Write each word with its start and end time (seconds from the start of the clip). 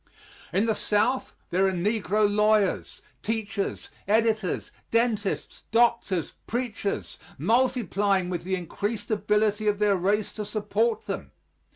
In 0.51 0.65
the 0.65 0.73
South 0.73 1.35
there 1.51 1.67
are 1.67 1.71
negro 1.71 2.27
lawyers, 2.27 3.03
teachers, 3.21 3.91
editors, 4.07 4.71
dentists, 4.89 5.61
doctors, 5.69 6.33
preachers, 6.47 7.19
multiplying 7.37 8.27
with 8.31 8.43
the 8.43 8.55
increasing 8.55 9.13
ability 9.15 9.67
of 9.67 9.77
their 9.77 9.95
race 9.95 10.31
to 10.31 10.43
support 10.43 11.05
them. 11.05 11.29